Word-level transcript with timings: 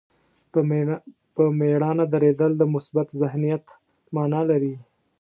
په 1.35 1.43
مېړانه 1.59 2.05
درېدل 2.13 2.51
د 2.57 2.63
مثبت 2.73 3.07
ذهنیت 3.21 3.65
معنا 4.15 4.41
لري. 4.51 4.75